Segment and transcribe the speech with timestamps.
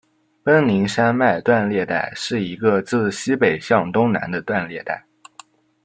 [0.41, 5.05] 奔宁山脉断裂带是一个自西北向东南的断裂带。